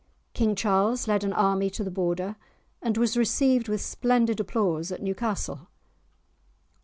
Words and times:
King 0.33 0.55
Charles 0.55 1.07
led 1.07 1.23
an 1.23 1.31
army 1.31 1.69
to 1.69 1.83
the 1.83 1.91
border 1.91 2.35
and 2.81 2.97
was 2.97 3.15
received 3.15 3.67
with 3.67 3.81
splendid 3.81 4.39
applause 4.39 4.91
at 4.91 4.99
Newcastle. 5.03 5.67